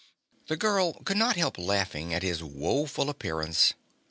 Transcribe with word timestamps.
The 0.47 0.57
girl 0.57 0.93
could 1.05 1.17
not 1.17 1.35
help 1.35 1.59
laughing 1.59 2.11
at 2.11 2.23
his 2.23 2.43
woeful 2.43 3.07
appearance. 3.07 3.75